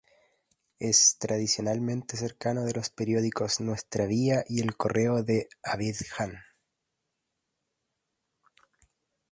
[0.79, 6.39] Es, tradicionalmente cercano de los periódicos "Nuestra Via", y "El Correo de Abidjan".